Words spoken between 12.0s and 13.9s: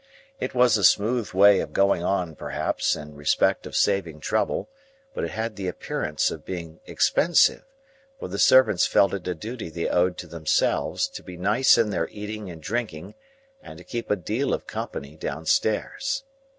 eating and drinking, and to